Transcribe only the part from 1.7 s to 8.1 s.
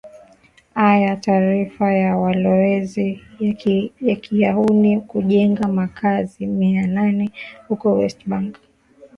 ya walowezi wakiyahundi kujenga makazi mia nane huko